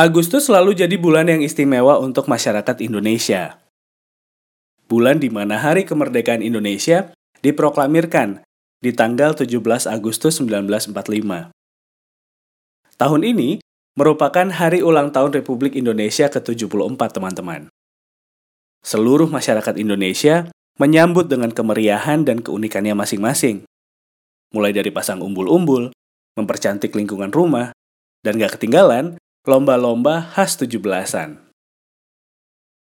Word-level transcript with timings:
Agustus 0.00 0.48
selalu 0.48 0.72
jadi 0.72 0.96
bulan 0.96 1.28
yang 1.28 1.44
istimewa 1.44 2.00
untuk 2.00 2.24
masyarakat 2.24 2.72
Indonesia. 2.80 3.60
Bulan 4.88 5.20
di 5.20 5.28
mana 5.28 5.60
Hari 5.60 5.84
Kemerdekaan 5.84 6.40
Indonesia 6.40 7.12
diproklamirkan 7.44 8.40
di 8.80 8.96
tanggal 8.96 9.36
17 9.36 9.60
Agustus 9.92 10.40
1945. 10.40 11.52
Tahun 12.96 13.22
ini 13.28 13.60
merupakan 13.92 14.48
hari 14.48 14.80
ulang 14.80 15.12
tahun 15.12 15.36
Republik 15.36 15.76
Indonesia 15.76 16.32
ke-74, 16.32 17.20
teman-teman. 17.20 17.68
Seluruh 18.80 19.28
masyarakat 19.28 19.76
Indonesia 19.76 20.48
menyambut 20.80 21.28
dengan 21.28 21.52
kemeriahan 21.52 22.24
dan 22.24 22.40
keunikannya 22.40 22.96
masing-masing. 22.96 23.68
Mulai 24.56 24.72
dari 24.72 24.88
pasang 24.88 25.20
umbul-umbul, 25.20 25.92
mempercantik 26.40 26.96
lingkungan 26.96 27.28
rumah, 27.28 27.76
dan 28.24 28.40
gak 28.40 28.56
ketinggalan 28.56 29.20
lomba-lomba 29.48 30.32
khas 30.36 30.60
17-an. 30.60 31.40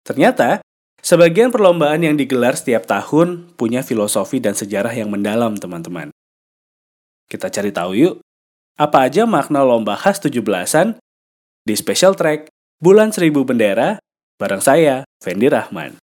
Ternyata, 0.05 0.61
sebagian 1.01 1.49
perlombaan 1.49 2.05
yang 2.05 2.21
digelar 2.21 2.53
setiap 2.53 2.85
tahun 2.85 3.57
punya 3.57 3.81
filosofi 3.81 4.37
dan 4.41 4.53
sejarah 4.53 4.93
yang 4.93 5.09
mendalam, 5.09 5.57
teman-teman. 5.57 6.13
Kita 7.25 7.49
cari 7.49 7.73
tahu 7.73 7.93
yuk, 7.97 8.15
apa 8.77 9.09
aja 9.09 9.25
makna 9.25 9.65
lomba 9.65 9.97
khas 9.97 10.21
17-an 10.21 11.01
di 11.65 11.75
special 11.79 12.13
track 12.13 12.53
Bulan 12.77 13.17
Seribu 13.17 13.49
Bendera 13.49 13.97
bareng 14.37 14.61
saya, 14.61 15.09
Fendi 15.25 15.49
Rahman. 15.49 16.04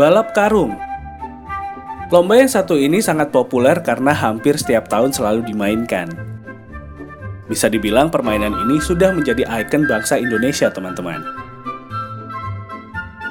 Balap 0.00 0.32
karung 0.32 0.72
Lomba 2.08 2.40
yang 2.40 2.48
satu 2.48 2.80
ini 2.80 3.04
sangat 3.04 3.28
populer 3.28 3.76
karena 3.84 4.16
hampir 4.16 4.56
setiap 4.56 4.88
tahun 4.88 5.12
selalu 5.12 5.44
dimainkan. 5.52 6.08
Bisa 7.44 7.68
dibilang 7.68 8.08
permainan 8.08 8.56
ini 8.56 8.80
sudah 8.80 9.12
menjadi 9.12 9.44
ikon 9.44 9.84
bangsa 9.84 10.16
Indonesia, 10.16 10.72
teman-teman. 10.72 11.20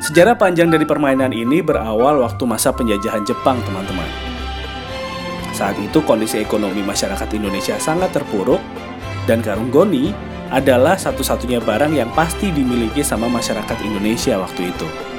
Sejarah 0.05 0.37
panjang 0.37 0.69
dari 0.69 0.85
permainan 0.85 1.33
ini 1.33 1.65
berawal 1.65 2.21
waktu 2.21 2.45
masa 2.45 2.69
penjajahan 2.69 3.25
Jepang, 3.25 3.57
teman-teman. 3.65 4.09
Saat 5.57 5.81
itu 5.81 5.97
kondisi 6.05 6.41
ekonomi 6.45 6.85
masyarakat 6.85 7.29
Indonesia 7.33 7.77
sangat 7.81 8.13
terpuruk 8.13 8.61
dan 9.25 9.41
karung 9.41 9.73
goni 9.73 10.13
adalah 10.53 10.93
satu-satunya 10.93 11.57
barang 11.57 11.97
yang 11.97 12.13
pasti 12.13 12.53
dimiliki 12.53 13.01
sama 13.01 13.25
masyarakat 13.29 13.77
Indonesia 13.81 14.37
waktu 14.37 14.69
itu. 14.69 15.10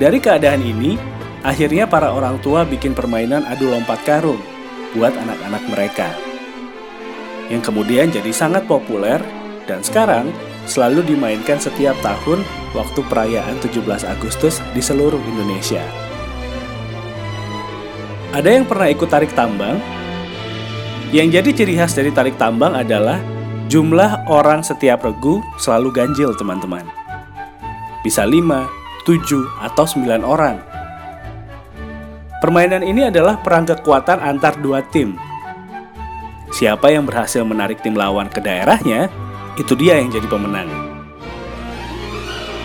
Dari 0.00 0.16
keadaan 0.16 0.64
ini, 0.64 0.96
akhirnya 1.44 1.84
para 1.84 2.08
orang 2.08 2.40
tua 2.40 2.64
bikin 2.64 2.96
permainan 2.96 3.44
adu 3.44 3.68
lompat 3.68 4.00
karung 4.08 4.40
buat 4.96 5.12
anak-anak 5.12 5.60
mereka. 5.68 6.08
Yang 7.52 7.68
kemudian 7.68 8.08
jadi 8.08 8.32
sangat 8.32 8.64
populer 8.64 9.20
dan 9.68 9.84
sekarang 9.84 10.32
selalu 10.64 11.04
dimainkan 11.04 11.60
setiap 11.60 11.92
tahun 12.00 12.40
waktu 12.72 13.00
perayaan 13.12 13.60
17 13.60 14.08
Agustus 14.08 14.64
di 14.72 14.80
seluruh 14.80 15.20
Indonesia. 15.20 15.84
Ada 18.32 18.56
yang 18.56 18.64
pernah 18.64 18.88
ikut 18.88 19.08
tarik 19.12 19.36
tambang? 19.36 19.76
Yang 21.12 21.28
jadi 21.28 21.50
ciri 21.52 21.74
khas 21.76 21.92
dari 21.92 22.08
tarik 22.08 22.40
tambang 22.40 22.72
adalah 22.72 23.20
jumlah 23.68 24.32
orang 24.32 24.64
setiap 24.64 25.04
regu 25.04 25.44
selalu 25.60 25.92
ganjil, 25.92 26.32
teman-teman. 26.38 26.88
Bisa 28.00 28.24
5, 28.24 28.79
7, 29.04 29.46
atau 29.60 29.84
9 29.84 30.24
orang. 30.24 30.60
Permainan 32.40 32.80
ini 32.80 33.12
adalah 33.12 33.36
perang 33.44 33.68
kekuatan 33.68 34.16
antar 34.16 34.56
dua 34.56 34.80
tim. 34.88 35.20
Siapa 36.50 36.88
yang 36.88 37.04
berhasil 37.04 37.44
menarik 37.44 37.84
tim 37.84 37.92
lawan 37.92 38.32
ke 38.32 38.40
daerahnya, 38.40 39.12
itu 39.60 39.76
dia 39.76 40.00
yang 40.00 40.08
jadi 40.08 40.24
pemenang. 40.24 40.72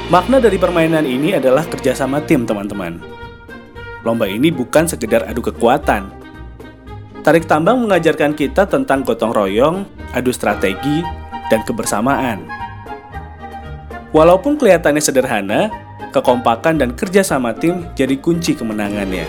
Makna 0.08 0.40
dari 0.40 0.56
permainan 0.56 1.04
ini 1.04 1.36
adalah 1.36 1.68
kerjasama 1.68 2.24
tim, 2.24 2.48
teman-teman. 2.48 3.04
Lomba 4.08 4.32
ini 4.32 4.48
bukan 4.48 4.88
sekedar 4.88 5.28
adu 5.28 5.44
kekuatan. 5.44 6.08
Tarik 7.26 7.44
tambang 7.44 7.82
mengajarkan 7.84 8.32
kita 8.32 8.70
tentang 8.70 9.04
gotong 9.04 9.36
royong, 9.36 9.84
adu 10.16 10.32
strategi, 10.32 11.04
dan 11.52 11.68
kebersamaan. 11.68 12.48
Walaupun 14.16 14.56
kelihatannya 14.56 15.04
sederhana, 15.04 15.68
kekompakan 16.16 16.80
dan 16.80 16.96
kerjasama 16.96 17.52
tim 17.56 17.92
jadi 17.96 18.16
kunci 18.20 18.56
kemenangannya. 18.56 19.28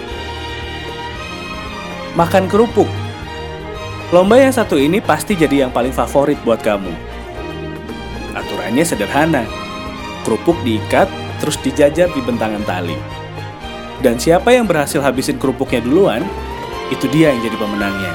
Makan 2.17 2.49
kerupuk 2.49 2.89
Lomba 4.15 4.39
yang 4.39 4.55
satu 4.55 4.79
ini 4.79 5.03
pasti 5.03 5.35
jadi 5.35 5.67
yang 5.67 5.75
paling 5.75 5.91
favorit 5.91 6.39
buat 6.47 6.63
kamu. 6.63 6.95
Aturannya 8.39 8.87
sederhana. 8.87 9.43
Kerupuk 10.23 10.55
diikat, 10.63 11.11
terus 11.43 11.59
dijajar 11.59 12.07
di 12.15 12.23
bentangan 12.23 12.63
tali. 12.63 12.95
Dan 13.99 14.15
siapa 14.15 14.55
yang 14.55 14.71
berhasil 14.71 15.03
habisin 15.03 15.43
kerupuknya 15.43 15.83
duluan, 15.83 16.23
itu 16.95 17.11
dia 17.11 17.35
yang 17.35 17.43
jadi 17.51 17.59
pemenangnya. 17.59 18.15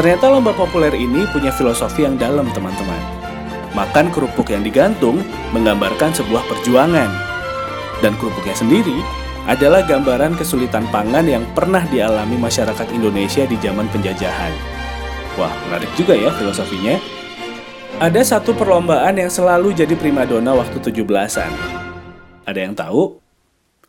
Ternyata 0.00 0.32
lomba 0.32 0.56
populer 0.56 0.96
ini 0.96 1.28
punya 1.28 1.52
filosofi 1.52 2.08
yang 2.08 2.16
dalam, 2.16 2.48
teman-teman. 2.56 3.04
Makan 3.76 4.08
kerupuk 4.08 4.48
yang 4.48 4.64
digantung 4.64 5.20
menggambarkan 5.52 6.16
sebuah 6.16 6.40
perjuangan 6.48 7.29
dan 8.00 8.16
kerupuknya 8.20 8.56
sendiri 8.56 9.00
adalah 9.48 9.80
gambaran 9.84 10.36
kesulitan 10.36 10.84
pangan 10.92 11.24
yang 11.24 11.44
pernah 11.56 11.80
dialami 11.88 12.36
masyarakat 12.36 12.86
Indonesia 12.92 13.48
di 13.48 13.56
zaman 13.56 13.88
penjajahan. 13.88 14.52
Wah, 15.40 15.52
menarik 15.68 15.88
juga 15.96 16.12
ya 16.12 16.28
filosofinya. 16.36 17.00
Ada 18.00 18.36
satu 18.36 18.56
perlombaan 18.56 19.16
yang 19.16 19.28
selalu 19.32 19.76
jadi 19.76 19.92
primadona 19.96 20.56
waktu 20.56 20.80
17-an. 20.80 21.52
Ada 22.48 22.60
yang 22.60 22.74
tahu? 22.76 23.20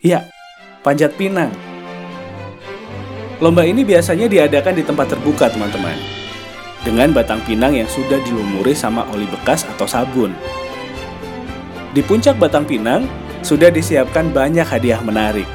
Ya, 0.04 0.28
panjat 0.84 1.16
pinang. 1.16 1.52
Lomba 3.42 3.66
ini 3.66 3.82
biasanya 3.82 4.30
diadakan 4.30 4.78
di 4.78 4.84
tempat 4.86 5.18
terbuka, 5.18 5.50
teman-teman. 5.50 5.98
Dengan 6.82 7.14
batang 7.14 7.42
pinang 7.46 7.74
yang 7.78 7.90
sudah 7.90 8.18
dilumuri 8.26 8.74
sama 8.74 9.06
oli 9.14 9.26
bekas 9.30 9.66
atau 9.66 9.86
sabun. 9.86 10.34
Di 11.94 12.02
puncak 12.02 12.38
batang 12.38 12.66
pinang, 12.66 13.06
sudah 13.42 13.70
disiapkan 13.74 14.30
banyak 14.30 14.66
hadiah 14.66 15.02
menarik. 15.02 15.46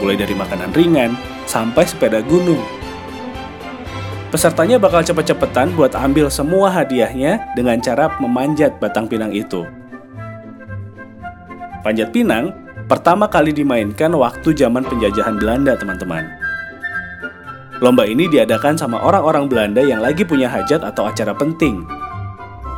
Mulai 0.00 0.16
dari 0.16 0.34
makanan 0.36 0.70
ringan 0.72 1.12
sampai 1.44 1.84
sepeda 1.84 2.24
gunung. 2.24 2.60
Pesertanya 4.32 4.80
bakal 4.80 5.04
cepet-cepetan 5.04 5.76
buat 5.76 5.92
ambil 5.92 6.32
semua 6.32 6.72
hadiahnya 6.72 7.52
dengan 7.52 7.76
cara 7.84 8.16
memanjat 8.16 8.80
batang 8.80 9.04
pinang 9.04 9.28
itu. 9.28 9.68
Panjat 11.84 12.16
pinang 12.16 12.56
pertama 12.88 13.28
kali 13.28 13.52
dimainkan 13.52 14.08
waktu 14.16 14.56
zaman 14.56 14.88
penjajahan 14.88 15.36
Belanda, 15.36 15.76
teman-teman. 15.76 16.24
Lomba 17.82 18.06
ini 18.06 18.30
diadakan 18.30 18.78
sama 18.78 19.02
orang-orang 19.02 19.50
Belanda 19.50 19.82
yang 19.82 20.00
lagi 20.00 20.22
punya 20.22 20.46
hajat 20.46 20.80
atau 20.86 21.10
acara 21.10 21.34
penting. 21.34 21.82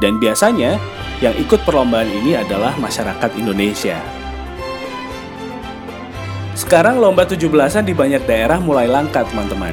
Dan 0.02 0.18
biasanya 0.18 0.80
yang 1.24 1.32
ikut 1.40 1.64
perlombaan 1.64 2.04
ini 2.04 2.36
adalah 2.36 2.76
masyarakat 2.76 3.32
Indonesia. 3.40 3.96
Sekarang 6.52 7.00
lomba 7.00 7.24
17-an 7.24 7.88
di 7.88 7.96
banyak 7.96 8.28
daerah 8.28 8.60
mulai 8.60 8.84
langka, 8.84 9.24
teman-teman. 9.24 9.72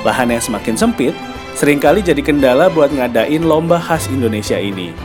Lahan 0.00 0.32
yang 0.32 0.40
semakin 0.40 0.74
sempit 0.74 1.12
sering 1.52 1.76
kali 1.76 2.00
jadi 2.00 2.24
kendala 2.24 2.72
buat 2.72 2.88
ngadain 2.88 3.44
lomba 3.44 3.76
khas 3.76 4.08
Indonesia 4.08 4.56
ini. 4.56 4.96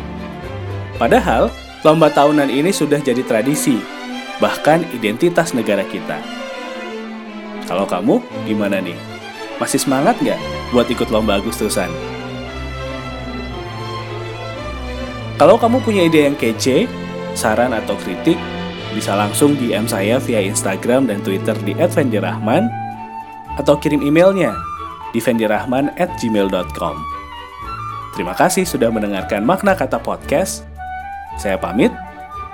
Padahal, 0.95 1.51
lomba 1.83 2.07
tahunan 2.09 2.47
ini 2.47 2.71
sudah 2.71 3.03
jadi 3.03 3.21
tradisi, 3.27 3.77
bahkan 4.39 4.87
identitas 4.95 5.51
negara 5.51 5.83
kita. 5.85 6.17
Kalau 7.67 7.83
kamu, 7.83 8.23
gimana 8.47 8.79
nih? 8.79 8.95
Masih 9.59 9.83
semangat 9.83 10.15
nggak 10.23 10.39
buat 10.71 10.87
ikut 10.87 11.11
lomba 11.11 11.37
Agustusan? 11.37 12.16
Kalau 15.37 15.53
kamu 15.61 15.85
punya 15.85 16.01
ide 16.09 16.25
yang 16.25 16.33
kece, 16.33 16.89
saran 17.37 17.69
atau 17.69 17.93
kritik, 18.01 18.41
bisa 18.97 19.13
langsung 19.13 19.53
DM 19.53 19.85
saya 19.85 20.17
via 20.17 20.41
Instagram 20.41 21.05
dan 21.05 21.21
Twitter 21.21 21.53
di 21.61 21.77
@fendirahman 21.77 22.65
atau 23.61 23.77
kirim 23.77 24.01
emailnya 24.01 24.57
di 25.13 25.21
fendirahman@gmail.com. 25.21 26.95
Terima 28.17 28.33
kasih 28.33 28.65
sudah 28.65 28.89
mendengarkan 28.89 29.45
makna 29.45 29.77
kata 29.77 30.01
podcast. 30.01 30.65
Saya 31.37 31.61
pamit. 31.61 31.93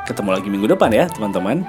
Ketemu 0.04 0.36
lagi 0.36 0.52
minggu 0.52 0.68
depan 0.76 0.92
ya, 0.92 1.08
teman-teman. 1.08 1.64